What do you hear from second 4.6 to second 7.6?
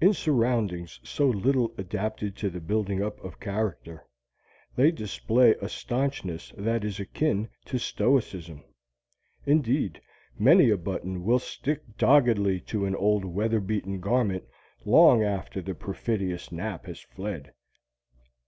they display a stanchness that is akin